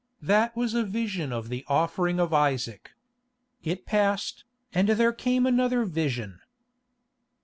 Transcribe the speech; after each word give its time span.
That 0.23 0.55
was 0.57 0.73
a 0.73 0.81
vision 0.83 1.31
of 1.31 1.49
the 1.49 1.63
offering 1.67 2.19
of 2.19 2.33
Isaac. 2.33 2.93
It 3.63 3.85
passed, 3.85 4.45
and 4.73 4.89
there 4.89 5.13
came 5.13 5.45
another 5.45 5.85
vision. 5.85 6.39